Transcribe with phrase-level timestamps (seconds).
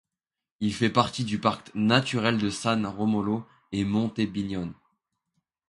[0.61, 4.73] Il fait partie du parc naturel de San Romolo et Monte Bignone.